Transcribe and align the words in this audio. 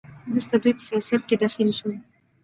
وروسته 0.29 0.55
دوی 0.61 0.73
په 0.77 0.83
سیاست 0.87 1.21
کې 1.27 1.35
دخیل 1.43 1.69
شول. 1.79 1.93